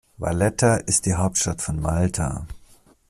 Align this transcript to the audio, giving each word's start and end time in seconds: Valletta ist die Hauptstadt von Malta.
Valletta 0.17 0.77
ist 0.77 1.05
die 1.05 1.13
Hauptstadt 1.13 1.61
von 1.61 1.79
Malta. 1.79 2.47